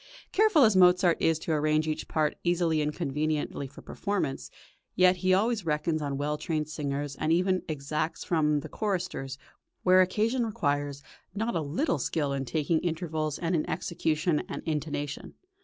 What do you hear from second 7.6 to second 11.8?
exacts from the choristers, where occasion requires, not a